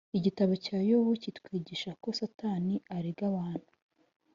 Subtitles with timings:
[0.17, 3.69] Igitabo cya Yobu kitwigisha ko Satani arega abantu